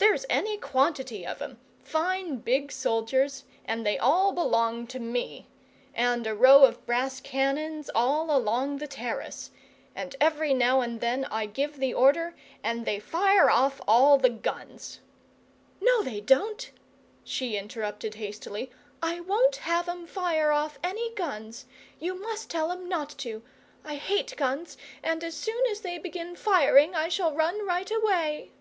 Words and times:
"There's 0.00 0.24
any 0.30 0.56
quantity 0.56 1.26
of 1.26 1.42
'em, 1.42 1.58
fine 1.82 2.36
big 2.36 2.70
soldiers, 2.70 3.42
and 3.64 3.84
they 3.84 3.98
all 3.98 4.30
belong 4.32 4.86
to 4.86 5.00
me. 5.00 5.48
And 5.92 6.24
a 6.24 6.36
row 6.36 6.62
of 6.64 6.86
brass 6.86 7.20
cannons 7.20 7.90
all 7.96 8.34
along 8.34 8.78
the 8.78 8.86
terrace! 8.86 9.50
And 9.96 10.14
every 10.20 10.54
now 10.54 10.82
and 10.82 11.00
then 11.00 11.24
I 11.32 11.46
give 11.46 11.78
the 11.80 11.92
order, 11.94 12.36
and 12.62 12.84
they 12.86 13.00
fire 13.00 13.50
off 13.50 13.80
all 13.88 14.18
the 14.18 14.30
guns!" 14.30 15.00
"No, 15.80 16.02
they 16.04 16.20
don't," 16.20 16.70
she 17.24 17.56
interrupted 17.56 18.14
hastily. 18.14 18.70
"I 19.02 19.18
won't 19.18 19.56
have 19.56 19.88
'em 19.88 20.06
fire 20.06 20.52
off 20.52 20.78
any 20.82 21.12
guns! 21.16 21.66
You 21.98 22.14
must 22.14 22.48
tell 22.48 22.70
'em 22.70 22.88
not 22.88 23.10
to. 23.18 23.42
I 23.84 23.96
hate 23.96 24.36
guns, 24.36 24.76
and 25.02 25.24
as 25.24 25.34
soon 25.34 25.66
as 25.66 25.80
they 25.80 25.98
begin 25.98 26.36
firing 26.36 26.94
I 26.94 27.08
shall 27.08 27.34
run 27.34 27.66
right 27.66 27.90
away!" 27.90 28.52